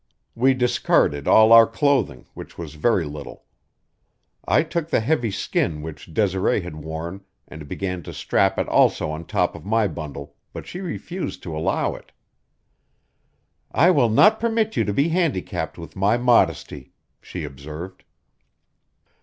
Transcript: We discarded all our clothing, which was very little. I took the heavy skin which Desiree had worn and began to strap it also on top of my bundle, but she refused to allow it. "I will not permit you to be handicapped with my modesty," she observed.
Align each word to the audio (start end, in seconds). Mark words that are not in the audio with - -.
We 0.33 0.55
discarded 0.55 1.27
all 1.27 1.51
our 1.53 1.67
clothing, 1.67 2.25
which 2.33 2.57
was 2.57 2.73
very 2.73 3.05
little. 3.05 3.43
I 4.43 4.63
took 4.63 4.89
the 4.89 4.99
heavy 4.99 5.29
skin 5.29 5.83
which 5.83 6.11
Desiree 6.11 6.61
had 6.61 6.75
worn 6.77 7.21
and 7.47 7.67
began 7.67 8.01
to 8.01 8.11
strap 8.15 8.57
it 8.57 8.67
also 8.67 9.11
on 9.11 9.27
top 9.27 9.53
of 9.55 9.63
my 9.63 9.87
bundle, 9.87 10.33
but 10.53 10.65
she 10.65 10.79
refused 10.81 11.43
to 11.43 11.55
allow 11.55 11.93
it. 11.93 12.11
"I 13.71 13.91
will 13.91 14.09
not 14.09 14.39
permit 14.39 14.75
you 14.75 14.83
to 14.85 14.93
be 14.93 15.09
handicapped 15.09 15.77
with 15.77 15.95
my 15.95 16.17
modesty," 16.17 16.93
she 17.21 17.43
observed. 17.43 18.03